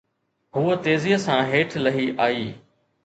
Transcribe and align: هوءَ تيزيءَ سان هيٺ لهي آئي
هوءَ 0.55 0.75
تيزيءَ 0.87 1.17
سان 1.17 1.45
هيٺ 1.51 1.77
لهي 1.77 2.11
آئي 2.29 2.53